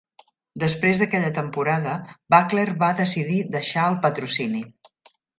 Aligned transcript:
Després 0.61 1.01
d'aquella 1.01 1.27
temporada, 1.35 1.91
Buckler 2.35 2.63
va 2.83 2.89
decidir 3.01 3.37
deixar 3.57 3.83
el 3.91 3.99
patrocini. 4.07 4.63